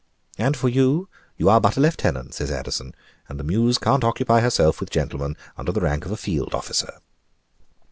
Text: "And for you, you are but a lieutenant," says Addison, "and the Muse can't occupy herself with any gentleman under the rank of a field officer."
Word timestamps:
"And 0.39 0.57
for 0.57 0.67
you, 0.67 1.09
you 1.37 1.47
are 1.47 1.61
but 1.61 1.77
a 1.77 1.79
lieutenant," 1.79 2.33
says 2.33 2.49
Addison, 2.49 2.95
"and 3.29 3.39
the 3.39 3.43
Muse 3.43 3.77
can't 3.77 4.03
occupy 4.03 4.39
herself 4.39 4.79
with 4.79 4.89
any 4.89 4.93
gentleman 4.95 5.37
under 5.57 5.71
the 5.71 5.79
rank 5.81 6.05
of 6.07 6.11
a 6.11 6.17
field 6.17 6.55
officer." 6.55 7.01